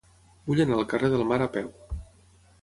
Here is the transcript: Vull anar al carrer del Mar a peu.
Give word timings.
Vull 0.47 0.61
anar 0.65 0.79
al 0.79 0.87
carrer 0.93 1.11
del 1.11 1.27
Mar 1.33 1.39
a 1.47 1.49
peu. 1.59 1.69